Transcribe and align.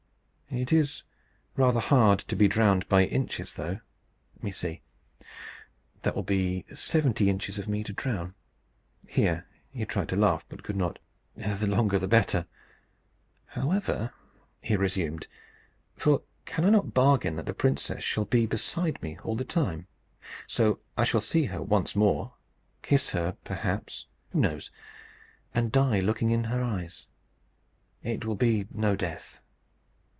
It 0.53 0.73
is 0.73 1.03
rather 1.55 1.79
hard 1.79 2.19
to 2.19 2.35
be 2.35 2.49
drowned 2.49 2.85
by 2.89 3.05
inches, 3.05 3.53
though. 3.53 3.79
Let 4.35 4.43
me 4.43 4.51
see 4.51 4.81
that 6.01 6.13
will 6.13 6.23
be 6.23 6.65
seventy 6.73 7.29
inches 7.29 7.57
of 7.57 7.69
me 7.69 7.85
to 7.85 7.93
drown." 7.93 8.35
(Here 9.07 9.47
he 9.69 9.85
tried 9.85 10.09
to 10.09 10.17
laugh, 10.17 10.45
but 10.49 10.61
could 10.61 10.75
not.) 10.75 10.99
"The 11.37 11.67
longer 11.67 11.97
the 11.97 12.09
better, 12.09 12.47
however," 13.45 14.13
he 14.61 14.75
resumed, 14.75 15.25
"for 15.95 16.23
can 16.43 16.65
I 16.65 16.69
not 16.69 16.93
bargain 16.93 17.37
that 17.37 17.45
the 17.45 17.53
princess 17.53 18.03
shall 18.03 18.25
be 18.25 18.45
beside 18.45 19.01
me 19.01 19.17
all 19.23 19.37
the 19.37 19.45
time? 19.45 19.87
So 20.47 20.81
I 20.97 21.05
shall 21.05 21.21
see 21.21 21.45
her 21.45 21.61
once 21.61 21.95
more, 21.95 22.33
kiss 22.81 23.11
her, 23.11 23.37
perhaps, 23.45 24.05
who 24.31 24.41
knows? 24.41 24.69
and 25.53 25.71
die 25.71 26.01
looking 26.01 26.29
in 26.31 26.43
her 26.43 26.61
eyes. 26.61 27.07
It 28.03 28.25
will 28.25 28.35
be 28.35 28.67
no 28.69 28.97
death. 28.97 29.39